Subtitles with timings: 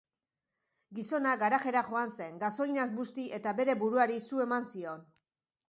[0.99, 5.09] Gizona garajera joan zen, gasolinaz busti eta bere buruari su eman zion.